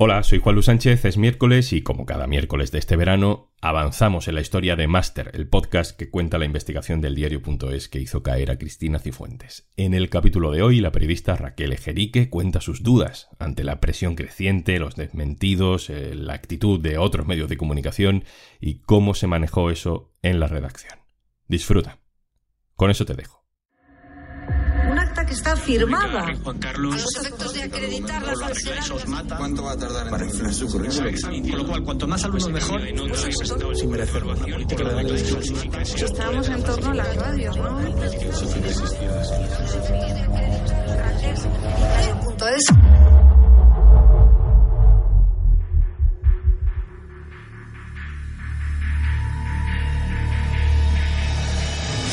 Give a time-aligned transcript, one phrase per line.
[0.00, 4.28] Hola, soy Juan Luis Sánchez, es miércoles y como cada miércoles de este verano, avanzamos
[4.28, 8.22] en la historia de Master, el podcast que cuenta la investigación del diario.es que hizo
[8.22, 9.68] caer a Cristina Cifuentes.
[9.76, 14.14] En el capítulo de hoy, la periodista Raquel Ejerique cuenta sus dudas ante la presión
[14.14, 18.22] creciente, los desmentidos, eh, la actitud de otros medios de comunicación
[18.60, 20.96] y cómo se manejó eso en la redacción.
[21.48, 21.98] Disfruta.
[22.76, 23.37] Con eso te dejo
[25.28, 26.34] que está firmada.
[26.42, 26.94] Juan Carlos.
[26.94, 29.36] A los efectos de acreditar la falsedad.
[29.36, 31.14] ¿Cuánto va a tardar en para inflar su currículum?
[31.50, 32.80] Con lo cual, cuanto más alumnos mejor.
[33.76, 35.14] Sin merecer la política de la
[35.82, 37.78] Estábamos en torno a las radios, ¿no?
[42.24, 42.64] Punto es.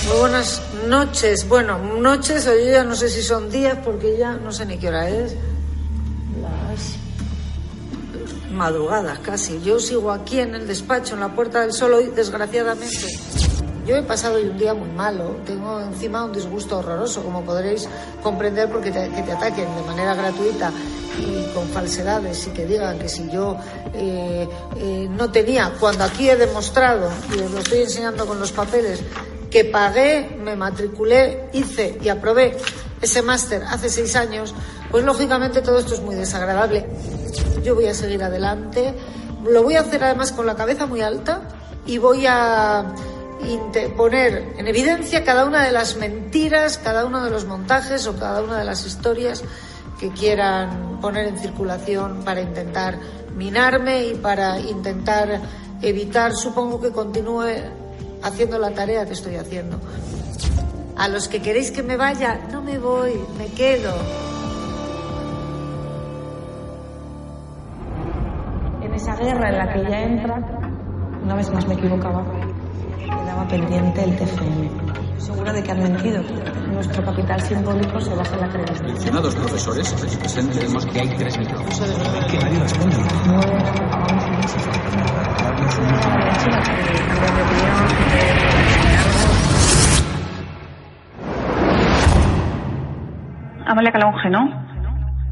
[0.07, 1.49] Muy buenas noches.
[1.49, 4.89] Bueno, noches, o ya no sé si son días porque ya no sé ni qué
[4.89, 5.35] hora es.
[6.41, 6.95] Las
[8.51, 9.59] madrugadas casi.
[9.63, 13.07] Yo sigo aquí en el despacho, en la Puerta del Sol hoy, desgraciadamente.
[13.87, 17.87] Yo he pasado hoy un día muy malo, tengo encima un disgusto horroroso, como podréis
[18.21, 20.71] comprender, porque te, que te ataquen de manera gratuita
[21.19, 23.57] y con falsedades y que digan que si yo
[23.93, 28.51] eh, eh, no tenía, cuando aquí he demostrado, y os lo estoy enseñando con los
[28.51, 29.03] papeles,
[29.55, 32.57] que pagué, me matriculé, hice y aprobé
[33.01, 34.53] ese máster hace seis años,
[34.91, 36.85] pues lógicamente todo esto es muy desagradable.
[37.63, 38.93] Yo voy a seguir adelante,
[39.49, 41.43] lo voy a hacer además con la cabeza muy alta
[41.85, 42.93] y voy a
[43.95, 48.41] poner en evidencia cada una de las mentiras, cada uno de los montajes o cada
[48.41, 49.41] una de las historias
[49.97, 52.99] que quieran poner en circulación para intentar
[53.37, 55.39] minarme y para intentar
[55.81, 57.84] evitar, supongo que continúe
[58.25, 59.79] haciendo la tarea que estoy haciendo.
[60.97, 63.93] A los que queréis que me vaya, no me voy, me quedo.
[68.81, 70.35] En esa guerra en la que ya entra,
[71.23, 72.25] una vez más me equivocaba,
[72.99, 74.69] quedaba pendiente el TFM.
[75.19, 76.23] Segura de que han mentido.
[76.71, 78.87] Nuestro capital simbólico se basa en la creencia.
[78.87, 81.79] Mencionados profesores, presentemos que hay tres micrófonos.
[82.31, 82.97] Que nadie responde.
[93.75, 94.47] Amalia Calonge, ¿no?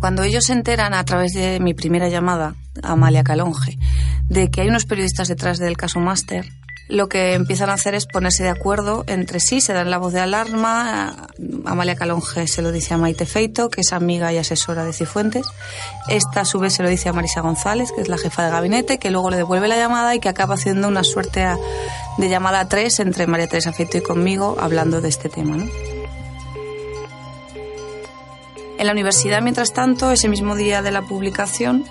[0.01, 3.77] Cuando ellos se enteran a través de mi primera llamada, Amalia Calonge,
[4.27, 6.43] de que hay unos periodistas detrás del caso Máster,
[6.89, 10.11] lo que empiezan a hacer es ponerse de acuerdo entre sí, se dan la voz
[10.11, 11.29] de alarma.
[11.63, 15.45] Amalia Calonge se lo dice a Maite Feito, que es amiga y asesora de Cifuentes.
[16.09, 18.51] Esta a su vez se lo dice a Marisa González, que es la jefa de
[18.51, 21.45] gabinete, que luego le devuelve la llamada y que acaba haciendo una suerte
[22.17, 25.55] de llamada tres entre María Teresa Feito y conmigo hablando de este tema.
[28.77, 31.85] En la universidad, mientras tanto, ese mismo día de la publicación,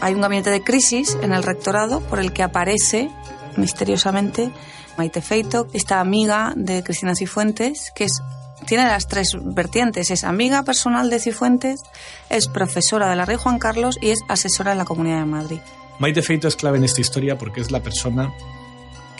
[0.00, 3.10] hay un gabinete de crisis en el rectorado por el que aparece
[3.56, 4.50] misteriosamente
[4.96, 8.22] Maite Feito, esta amiga de Cristina Cifuentes, que es
[8.66, 10.10] tiene las tres vertientes.
[10.10, 11.82] Es amiga personal de Cifuentes,
[12.28, 15.58] es profesora de la Rey Juan Carlos y es asesora en la Comunidad de Madrid.
[15.98, 18.32] Maite Feito es clave en esta historia porque es la persona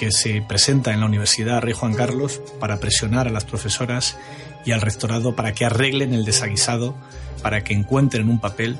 [0.01, 4.17] que se presenta en la Universidad Rey Juan Carlos para presionar a las profesoras
[4.65, 6.97] y al rectorado para que arreglen el desaguisado,
[7.43, 8.79] para que encuentren un papel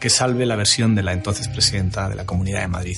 [0.00, 2.96] que salve la versión de la entonces presidenta de la Comunidad de Madrid.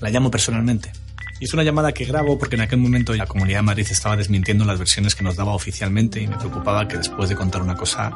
[0.00, 0.92] La llamo personalmente
[1.40, 4.16] y es una llamada que grabo porque en aquel momento la Comunidad de Madrid estaba
[4.16, 7.74] desmintiendo las versiones que nos daba oficialmente y me preocupaba que después de contar una
[7.74, 8.12] cosa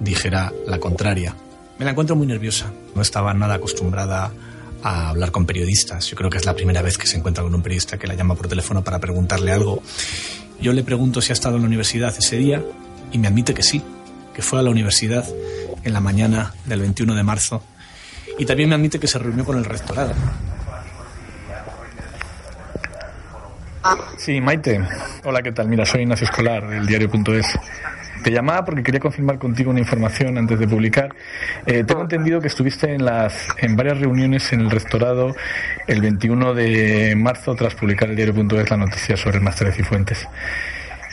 [0.00, 1.36] dijera la contraria.
[1.78, 2.72] Me la encuentro muy nerviosa.
[2.94, 4.32] No estaba nada acostumbrada
[4.82, 6.06] a hablar con periodistas.
[6.06, 8.14] Yo creo que es la primera vez que se encuentra con un periodista que la
[8.14, 9.82] llama por teléfono para preguntarle algo.
[10.60, 12.62] Yo le pregunto si ha estado en la universidad ese día
[13.10, 13.82] y me admite que sí,
[14.34, 15.24] que fue a la universidad
[15.84, 17.62] en la mañana del 21 de marzo
[18.38, 20.14] y también me admite que se reunió con el rectorado.
[24.16, 24.80] Sí, Maite.
[25.24, 25.68] Hola, ¿qué tal?
[25.68, 27.46] Mira, soy Ignacio Escolar del diario.es.
[28.22, 31.14] Te llamaba porque quería confirmar contigo una información antes de publicar.
[31.66, 35.34] Eh, tengo entendido que estuviste en, las, en varias reuniones en el rectorado
[35.86, 40.28] el 21 de marzo tras publicar el diario.es la noticia sobre el máster de Cifuentes.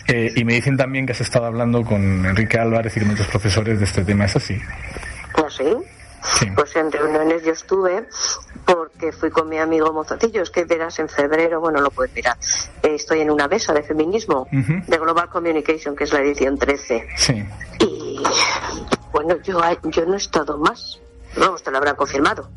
[0.08, 3.28] Eh, y me dicen también que has estado hablando con Enrique Álvarez y con otros
[3.28, 4.26] profesores de este tema.
[4.26, 4.60] ¿Es así?
[5.36, 5.99] Pues sí.
[6.56, 8.08] Pues en reuniones yo estuve
[8.66, 12.38] porque fui con mi amigo Mozatillo, es que verás en febrero, bueno, lo puedes mirar,
[12.84, 17.08] estoy en una mesa de feminismo de Global Communication, que es la edición 13.
[17.16, 17.44] Sí.
[17.80, 18.22] Y
[19.12, 21.00] bueno, yo, yo no he estado más.
[21.38, 22.50] Vamos, te lo habrán confirmado.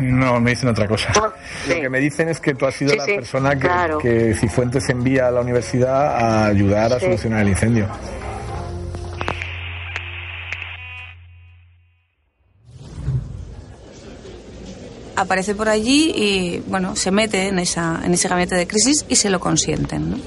[0.00, 1.10] No, me dicen otra cosa.
[1.14, 3.98] Lo que me dicen es que tú has sido Sí, la persona que, claro.
[3.98, 7.86] que Cifuentes envía a la universidad a ayudar a solucionar el incendio.
[15.18, 19.16] Aparece por allí y, bueno, se mete en, esa, en ese gabinete de crisis y
[19.16, 20.18] se lo consienten, ¿no?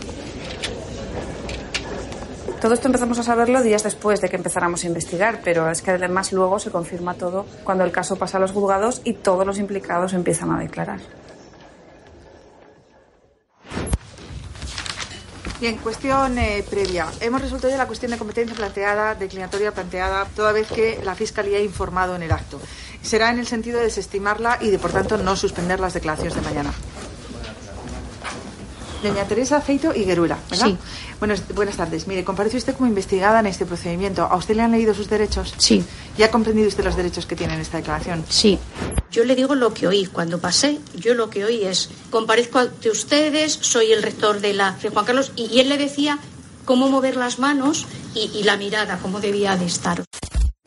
[2.61, 5.89] Todo esto empezamos a saberlo días después de que empezáramos a investigar, pero es que
[5.91, 9.57] además luego se confirma todo cuando el caso pasa a los juzgados y todos los
[9.57, 10.99] implicados empiezan a declarar.
[15.61, 17.05] Bien, cuestión eh, previa.
[17.19, 21.59] Hemos resuelto ya la cuestión de competencia planteada, declinatoria planteada, toda vez que la Fiscalía
[21.59, 22.59] ha informado en el acto.
[23.01, 26.41] Será en el sentido de desestimarla y de, por tanto, no suspender las declaraciones de
[26.41, 26.73] mañana.
[29.01, 30.67] Doña Teresa Feito y Gueruela, ¿verdad?
[30.67, 30.77] Sí.
[31.17, 32.05] Buenas, buenas tardes.
[32.05, 34.23] Mire, comparece usted como investigada en este procedimiento.
[34.23, 35.55] ¿A usted le han leído sus derechos?
[35.57, 35.83] Sí.
[36.19, 38.23] ¿Y ha comprendido usted los derechos que tiene en esta declaración?
[38.29, 38.59] Sí.
[39.11, 40.05] Yo le digo lo que oí.
[40.05, 44.73] Cuando pasé, yo lo que oí es, comparezco ante ustedes, soy el rector de la
[44.73, 46.19] de Juan Carlos, y, y él le decía
[46.65, 50.03] cómo mover las manos y, y la mirada, cómo debía de estar.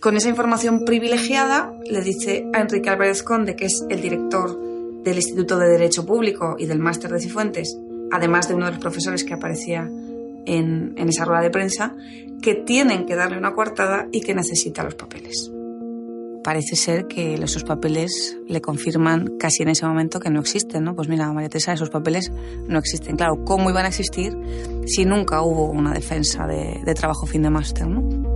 [0.04, 5.16] Con esa información privilegiada, le dice a Enrique Álvarez Conde, que es el director del
[5.16, 7.78] Instituto de Derecho Público y del Máster de Cifuentes,
[8.12, 9.90] además de uno de los profesores que aparecía
[10.44, 11.94] en, esa rueda de prensa,
[12.42, 15.50] que tienen que darle una coartada y que necesita los papeles.
[16.44, 20.94] Parece ser que esos papeles le confirman casi en ese momento que no existen, ¿no?
[20.94, 22.30] Pues mira, María Teresa, esos papeles
[22.68, 23.16] no existen.
[23.16, 24.36] Claro, ¿cómo iban a existir
[24.84, 28.33] si nunca hubo una defensa de, de trabajo fin de máster, ¿no?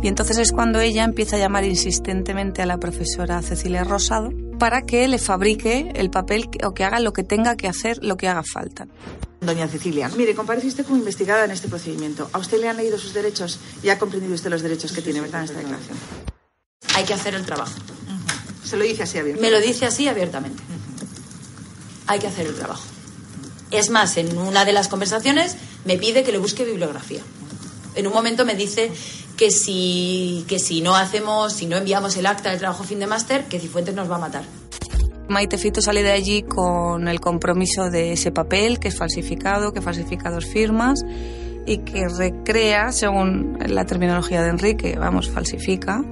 [0.00, 4.82] Y entonces es cuando ella empieza a llamar insistentemente a la profesora Cecilia Rosado para
[4.82, 8.28] que le fabrique el papel o que haga lo que tenga que hacer, lo que
[8.28, 8.86] haga falta.
[9.40, 12.28] Doña Cecilia, mire, comparece usted como investigada en este procedimiento.
[12.32, 15.20] ¿A usted le han leído sus derechos y ha comprendido usted los derechos que tiene,
[15.20, 15.96] verdad, en esta declaración?
[16.94, 17.72] Hay que hacer el trabajo.
[18.06, 18.66] Uh -huh.
[18.68, 19.50] Se lo dice así abiertamente.
[19.50, 20.60] Me lo dice así abiertamente.
[20.62, 22.08] Uh -huh.
[22.08, 22.84] Hay que hacer el trabajo.
[23.70, 27.20] Es más, en una de las conversaciones me pide que le busque bibliografía.
[27.94, 28.90] En un momento me dice
[29.38, 33.06] que si, que si no hacemos, si no enviamos el acta del trabajo fin de
[33.06, 34.42] máster, que Cifuentes nos va a matar.
[35.28, 39.80] Maite Fito sale de allí con el compromiso de ese papel que es falsificado, que
[39.80, 41.00] falsifica dos firmas
[41.66, 46.02] y que recrea, según la terminología de Enrique, vamos, falsifica,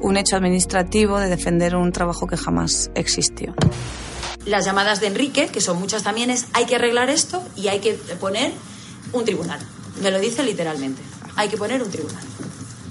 [0.00, 3.54] un hecho administrativo de defender un trabajo que jamás existió.
[4.44, 7.78] Las llamadas de Enrique, que son muchas también, es hay que arreglar esto y hay
[7.78, 8.52] que poner
[9.12, 9.60] un tribunal.
[10.02, 11.00] Me lo dice literalmente.
[11.36, 12.24] Hay que poner un tribunal.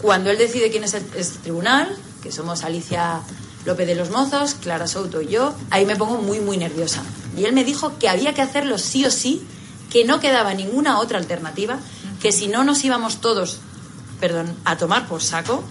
[0.02, 1.06] Cuando él decide quién es el,
[1.44, 3.22] tribunal, que somos Alicia
[3.66, 7.04] López de los Mozos, Clara Souto y yo, ahí me pongo muy, muy nerviosa.
[7.38, 9.46] Y él me dijo que había que hacerlo sí o sí,
[9.90, 11.78] que no quedaba ninguna otra alternativa,
[12.22, 13.60] que si no nos íbamos todos,
[14.20, 15.64] perdón, a tomar por saco,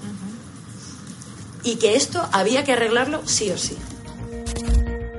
[1.62, 3.76] y que esto había que arreglarlo sí o sí.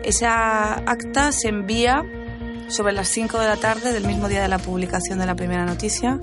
[0.04, 2.04] Esa acta se envía
[2.70, 5.66] sobre las 5 de la tarde del mismo día de la publicación de la primera
[5.66, 6.20] noticia.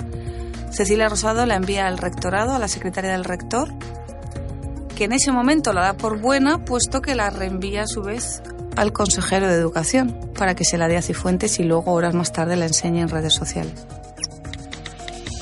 [0.70, 3.68] Cecilia Rosado la envía al rectorado, a la secretaria del rector,
[4.96, 8.42] que en ese momento la da por buena, puesto que la reenvía a su vez
[8.76, 12.32] al consejero de Educación para que se la dé a Cifuentes y luego horas más
[12.32, 13.86] tarde la enseñe en redes sociales.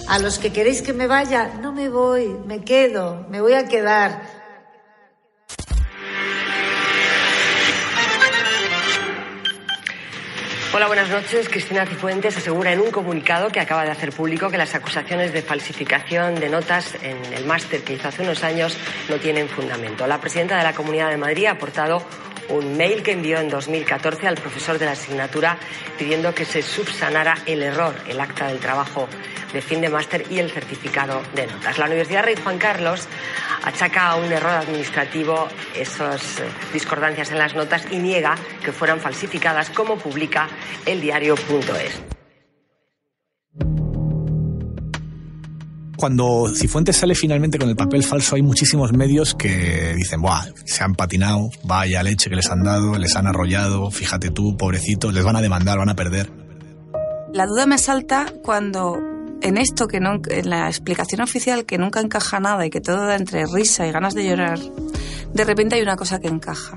[0.09, 3.67] A los que queréis que me vaya, no me voy, me quedo, me voy a
[3.67, 4.36] quedar.
[10.77, 11.49] Hola, buenas noches.
[11.49, 15.41] Cristina Cifuentes asegura en un comunicado que acaba de hacer público que las acusaciones de
[15.41, 18.77] falsificación de notas en el máster que hizo hace unos años
[19.09, 20.07] no tienen fundamento.
[20.07, 22.03] La presidenta de la Comunidad de Madrid ha aportado
[22.51, 25.57] un mail que envió en 2014 al profesor de la asignatura
[25.99, 29.09] pidiendo que se subsanara el error, el acta del trabajo
[29.57, 31.79] de fin de máster y el certificado de notas.
[31.79, 33.09] La Universidad Rey Juan Carlos
[33.65, 36.43] achaca a un error administrativo esas
[36.75, 40.47] discordancias en las notas y niega que fueran falsificadas como publica
[40.85, 42.03] el diario.es.
[45.97, 50.85] Cuando Cifuentes sale finalmente con el papel falso, hay muchísimos medios que dicen, Buah, se
[50.85, 55.25] han patinado, vaya leche que les han dado, les han arrollado, fíjate tú, pobrecitos, les
[55.25, 56.31] van a demandar, van a perder.
[57.33, 62.01] La duda me asalta cuando en esto que no, en la explicación oficial que nunca
[62.01, 64.59] encaja nada y que todo da entre risa y ganas de llorar,
[65.33, 66.77] de repente hay una cosa que encaja.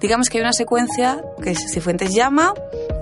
[0.00, 2.54] Digamos que hay una secuencia que Cifuentes llama,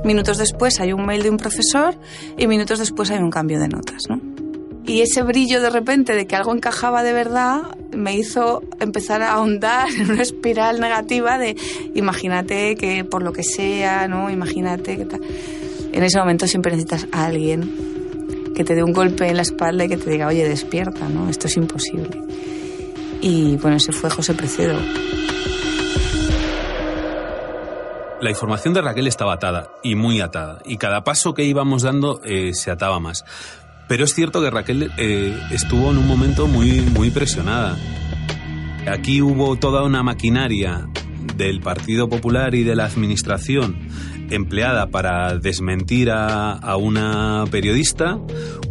[0.05, 1.95] minutos después hay un mail de un profesor
[2.39, 4.21] y minutos después hay un cambio de notas, ¿no?
[4.87, 7.63] Y ese brillo de repente de que algo encajaba de verdad
[7.95, 11.57] me hizo empezar a ahondar en una espiral negativa de
[11.95, 14.31] imagínate que por lo que sea, ¿no?
[14.31, 15.21] Imagínate que tal.
[15.93, 17.96] En ese momento siempre necesitas a alguien
[18.57, 21.29] que te dé un golpe en la espalda y que te diga, oye, despierta, ¿no?
[21.29, 22.23] Esto es imposible.
[23.21, 24.79] Y bueno, ese fue José Precedo.
[28.23, 32.23] La información de Raquel estaba atada, y muy atada, y cada paso que íbamos dando
[32.25, 33.27] eh, se ataba más.
[33.89, 37.77] Pero es cierto que Raquel eh, estuvo en un momento muy, muy presionada.
[38.91, 40.89] Aquí hubo toda una maquinaria
[41.37, 43.77] del Partido Popular y de la Administración
[44.31, 48.19] empleada para desmentir a, una periodista,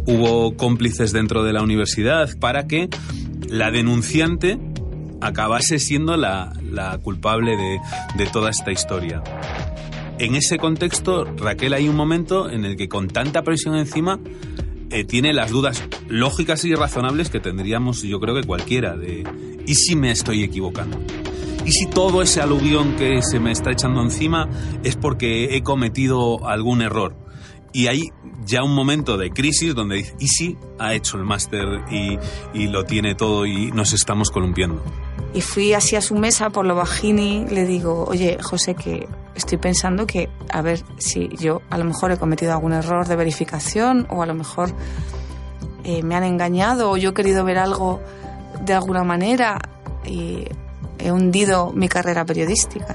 [0.06, 2.88] hubo cómplices dentro de la universidad para que
[3.48, 4.58] la denunciante
[5.20, 6.52] acabase siendo la,
[7.02, 7.56] culpable
[8.16, 9.22] de, toda esta historia.
[10.18, 14.18] En ese contexto, Raquel, hay un momento en el que con tanta presión encima
[14.90, 19.24] eh, tiene las dudas lógicas y razonables que tendríamos, yo creo que cualquiera, de
[19.66, 20.98] ¿y si me estoy equivocando?
[21.66, 24.48] ¿Y si todo ese aluvión que se me está echando encima
[24.84, 27.16] es porque he cometido algún error?
[27.72, 28.04] Y hay
[28.44, 32.20] ya un momento de crisis donde dice, ¿y si ha hecho el máster y,
[32.54, 34.80] y lo tiene todo y nos estamos columpiando?
[35.34, 39.58] Y fui así a su mesa por lo bajini, le digo, oye, José, que estoy
[39.58, 44.06] pensando que, a ver, si yo a lo mejor he cometido algún error de verificación
[44.08, 44.70] o a lo mejor
[45.82, 48.00] eh, me han engañado o yo he querido ver algo
[48.64, 49.58] de alguna manera
[50.06, 50.44] y
[50.98, 52.94] he hundido mi carrera periodística,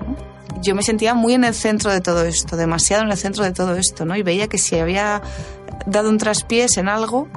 [0.62, 3.52] Yo me sentía muy en el centro de todo esto, demasiado en el centro de
[3.52, 4.16] todo esto, ¿no?
[4.16, 5.22] Y veía que si había
[5.88, 7.28] dado un traspiés en algo,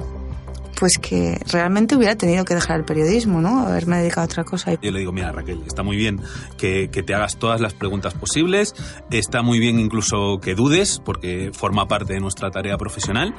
[0.79, 3.65] pues que realmente hubiera tenido que dejar el periodismo, ¿no?
[3.65, 4.73] Haberme dedicado a otra cosa.
[4.81, 6.21] Yo le digo, mira Raquel, está muy bien
[6.57, 8.73] que, te hagas todas las preguntas posibles,
[9.11, 13.35] está muy bien incluso que dudes, porque forma parte de nuestra tarea profesional,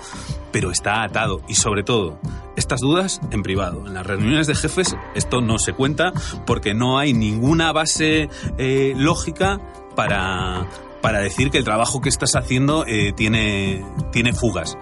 [0.53, 2.21] pero está atado y sobre todo,
[2.57, 3.87] estas dudas en privado.
[3.87, 6.13] En las reuniones de jefes esto no se cuenta
[6.47, 8.29] porque no hay ninguna base
[8.59, 9.61] eh, lógica
[9.95, 10.67] para,
[11.01, 14.77] para decir que el trabajo que estás haciendo eh, tiene, tiene fugas.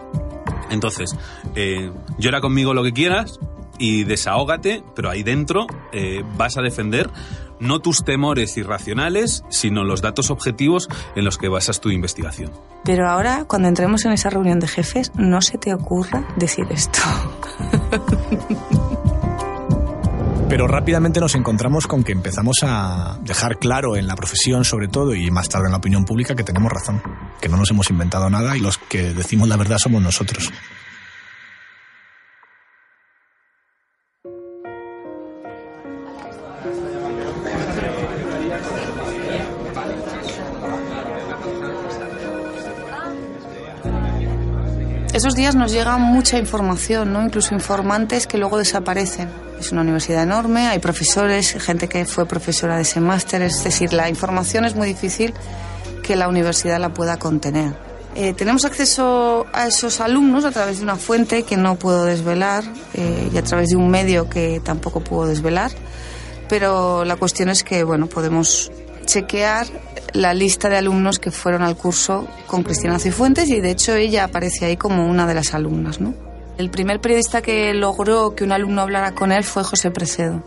[0.70, 1.16] Entonces,
[1.54, 3.38] eh, llora conmigo lo que quieras
[3.78, 7.10] y desahógate, pero ahí dentro eh, vas a defender
[7.60, 12.50] no tus temores irracionales, sino los datos objetivos en los que basas tu investigación.
[12.84, 16.98] Pero ahora, cuando entremos en esa reunión de jefes, no se te ocurra decir esto.
[20.48, 25.14] Pero rápidamente nos encontramos con que empezamos a dejar claro en la profesión, sobre todo,
[25.14, 27.02] y más tarde en la opinión pública, que tenemos razón,
[27.40, 30.52] que no nos hemos inventado nada y los que decimos la verdad somos nosotros.
[45.14, 47.22] Esos días nos llega mucha información, ¿no?
[47.22, 49.30] incluso informantes que luego desaparecen.
[49.60, 53.92] Es una universidad enorme, hay profesores, gente que fue profesora de ese máster, es decir,
[53.92, 55.32] la información es muy difícil
[56.02, 57.76] que la universidad la pueda contener.
[58.16, 62.64] Eh, tenemos acceso a esos alumnos a través de una fuente que no puedo desvelar
[62.94, 65.70] eh, y a través de un medio que tampoco puedo desvelar,
[66.48, 68.72] pero la cuestión es que bueno, podemos
[69.06, 69.68] chequear
[70.14, 74.24] la lista de alumnos que fueron al curso con Cristina Cifuentes y de hecho ella
[74.24, 76.00] aparece ahí como una de las alumnas.
[76.00, 76.14] ¿no?
[76.56, 80.42] El primer periodista que logró que un alumno hablara con él fue José Precedo.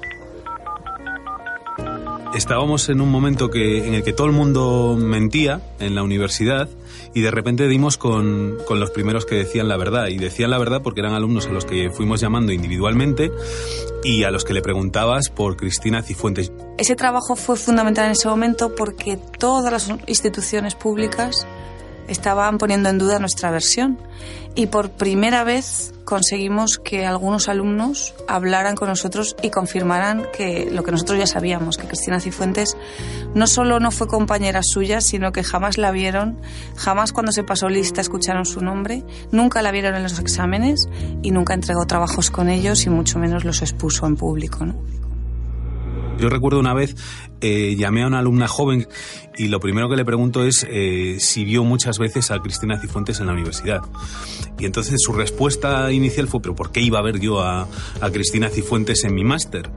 [2.34, 6.70] Estábamos en un momento que, en el que todo el mundo mentía en la universidad
[7.14, 10.08] y de repente dimos con, con, los primeros que decían la verdad.
[10.08, 13.32] Y decían la verdad porque eran alumnos a los que fuimos llamando individualmente
[14.04, 16.52] y a los que le preguntabas por Cristina Cifuentes.
[16.78, 21.48] Ese trabajo fue fundamental en ese momento porque todas las instituciones públicas
[22.08, 23.98] estaban poniendo en duda nuestra versión
[24.54, 30.84] y por primera vez conseguimos que algunos alumnos hablaran con nosotros y confirmaran que lo
[30.84, 32.78] que nosotros ya sabíamos, que Cristina Cifuentes
[33.34, 36.40] no solo no fue compañera suya, sino que jamás la vieron,
[36.76, 40.88] jamás cuando se pasó lista escucharon su nombre, nunca la vieron en los exámenes
[41.22, 44.66] y nunca entregó trabajos con ellos y mucho menos los expuso en público.
[46.20, 46.96] Yo recuerdo una vez,
[47.42, 48.88] eh, llamé a una alumna joven
[49.38, 53.20] y lo primero que le pregunto es eh, si vio muchas veces a Cristina Cifuentes
[53.20, 53.82] en la universidad.
[54.60, 57.68] Y entonces su respuesta inicial fue, pero ¿por qué iba a ver yo a,
[58.02, 59.70] a Cristina Cifuentes en mi máster?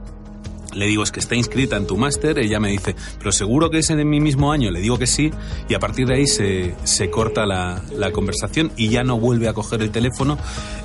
[0.73, 2.39] Le digo, es que está inscrita en tu máster.
[2.39, 4.71] Ella me dice, pero seguro que es en mi mismo año.
[4.71, 5.31] Le digo que sí.
[5.67, 9.47] Y a partir de ahí se, se corta la, la, conversación y ya no vuelve
[9.47, 10.37] a coger el teléfono.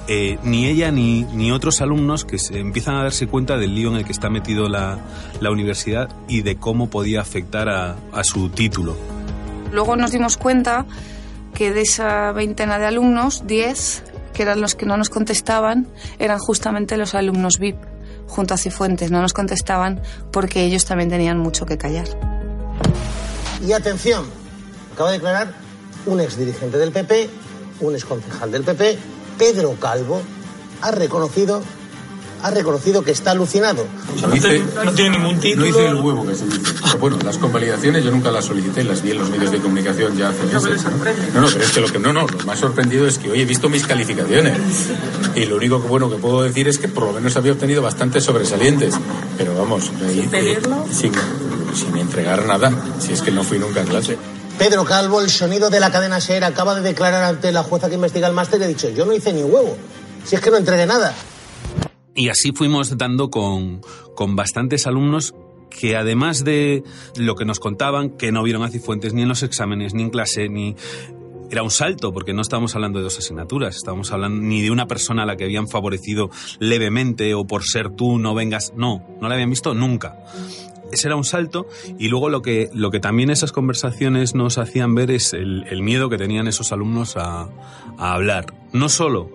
[0.09, 3.91] Eh, ni ella ni, ni, otros alumnos que se empiezan a darse cuenta del lío
[3.91, 4.99] en el que está metido la,
[5.41, 8.97] la universidad y de cómo podía afectar a, a su título.
[9.73, 10.87] Luego nos dimos cuenta
[11.55, 15.87] que de esa veintena de alumnos, 10, que eran los que no nos contestaban,
[16.19, 17.77] eran justamente los alumnos VIP
[18.27, 20.01] junto a Cifuentes no nos contestaban
[20.33, 22.07] porque ellos también tenían mucho que callar.
[23.67, 24.27] Y atención,
[24.93, 25.55] acaba de declarar
[26.07, 27.31] un ex dirigente del PP,
[27.81, 28.99] un ex concejal del PP,
[29.39, 30.23] Pedro Calvo,
[30.83, 31.63] ha reconocido
[32.47, 33.85] ha reconocido que está alucinado.
[34.85, 35.65] no, tiene ningún título.
[35.65, 36.61] No hice el huevo que se dice.
[37.01, 40.29] bueno, las convalidaciones yo nunca las solicité, las vi en los medios de comunicación ya
[40.29, 40.85] hace meses.
[41.35, 43.41] No, no, pero es que lo que no, no, lo más sorprendido es que hoy
[43.41, 44.57] he visto mis calificaciones.
[45.35, 47.83] Y lo único que bueno que puedo decir es que por lo menos había obtenido
[47.83, 48.95] bastantes sobresalientes.
[49.37, 50.87] Pero vamos, ¿Sin pedirlo?
[50.93, 51.13] sin,
[51.75, 54.17] sin entregar nada, si es que no fui nunca a clase.
[54.57, 57.97] Pedro Calvo, el sonido de la cadena SER, acaba de declarar ante la jueza que
[57.97, 59.77] investiga el máster y ha dicho, yo no hice ni huevo,
[60.25, 61.13] si es que no entregué nada.
[62.17, 63.83] Y así fuimos dando con,
[64.15, 65.35] con bastantes alumnos
[65.69, 66.83] que además de
[67.17, 70.11] lo que nos contaban, que no vieron a Cifuentes ni en los exámenes, ni en
[70.11, 70.75] clase, ni...
[71.49, 74.89] Era un salto, porque no estábamos hablando de dos asignaturas, estábamos hablando ni de una
[74.89, 79.29] persona a la que habían favorecido levemente o por ser tú no vengas, no, no
[79.29, 80.17] la habían visto nunca
[80.93, 81.67] ese era un salto
[81.99, 86.09] y luego lo que, lo que también esas conversaciones nos hacían ver es el, miedo
[86.09, 87.49] que tenían esos alumnos a,
[87.99, 88.55] hablar.
[88.73, 89.31] No solo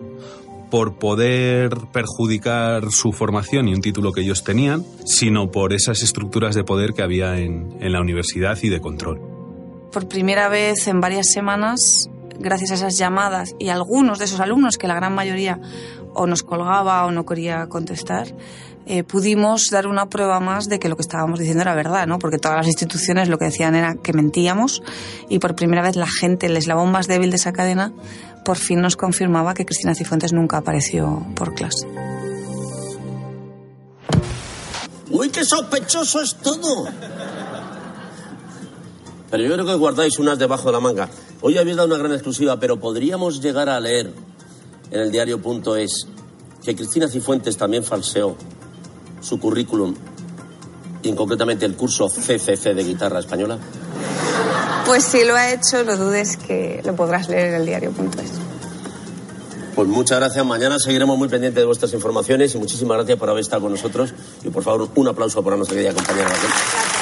[0.71, 6.55] por poder perjudicar su formación y un título que ellos tenían, sino por esas estructuras
[6.55, 9.21] de poder que había en, en la universidad y de control.
[9.91, 12.09] Por primera vez en varias semanas,
[12.39, 15.59] gracias a esas llamadas y algunos de esos alumnos, que la gran mayoría
[16.13, 18.33] o nos colgaba o no quería contestar,
[18.85, 22.17] eh, pudimos dar una prueba más de que lo que estábamos diciendo era verdad, ¿no?
[22.19, 24.81] Porque todas las instituciones lo que decían era que mentíamos
[25.29, 27.93] y por primera vez la gente, el eslabón más débil de esa cadena,
[28.43, 31.87] por fin nos confirmaba que Cristina Cifuentes nunca apareció por clase.
[35.11, 36.87] ¡Uy, qué sospechoso es todo!
[39.29, 41.09] Pero yo creo que guardáis unas debajo de la manga.
[41.41, 44.13] Hoy habéis dado una gran exclusiva, pero podríamos llegar a leer
[44.91, 46.07] en el diario.es
[46.63, 48.35] que Cristina Cifuentes también falseó
[49.21, 49.95] su currículum
[51.03, 53.57] y concretamente el curso CCC de guitarra española?
[54.85, 58.31] Pues si lo ha hecho, no dudes que lo podrás leer en el diario.es.
[59.75, 60.45] Pues muchas gracias.
[60.45, 64.13] Mañana seguiremos muy pendientes de vuestras informaciones y muchísimas gracias por haber estado con nosotros.
[64.43, 67.00] Y por favor, un aplauso para nuestra querida compañera A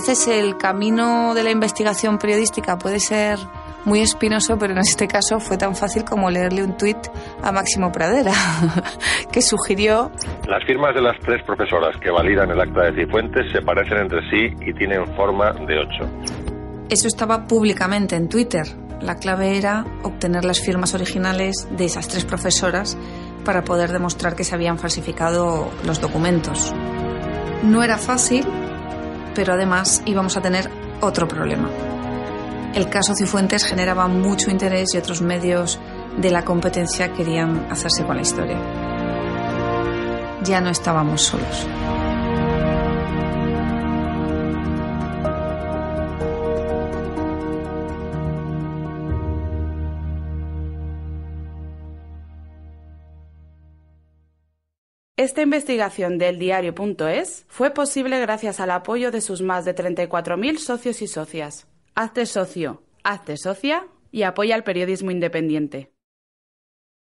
[0.00, 3.36] veces el camino de la investigación periodística puede ser
[3.84, 6.98] muy espinoso, pero en este caso fue tan fácil como leerle un tuit
[7.42, 8.32] a Máximo Pradera,
[9.32, 10.12] que sugirió...
[10.46, 14.20] Las firmas de las tres profesoras que validan el acta de Cifuentes se parecen entre
[14.30, 16.08] sí y tienen forma de ocho.
[16.88, 18.66] Eso estaba públicamente en Twitter.
[19.00, 22.96] La clave era obtener las firmas originales de esas tres profesoras
[23.44, 26.72] para poder demostrar que se habían falsificado los documentos.
[27.64, 28.46] No era fácil,
[29.38, 30.68] pero además íbamos a tener
[31.00, 31.68] otro problema
[32.74, 35.80] el caso Cifuentes generaba mucho interés y otros medios
[36.16, 38.58] de la competencia querían hacerse con la historia.
[40.44, 41.66] Ya no estábamos solos.
[55.18, 61.02] Esta investigación del diario.es fue posible gracias al apoyo de sus más de 34.000 socios
[61.02, 61.66] y socias.
[61.96, 65.90] Hazte socio, hazte socia y apoya el periodismo independiente.